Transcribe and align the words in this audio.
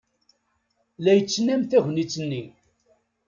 La 1.03 1.11
yettnam 1.17 1.61
tagnit-nni. 1.69 2.43